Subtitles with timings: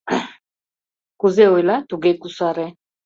[1.19, 2.67] Кузе ойла, туге кусаре!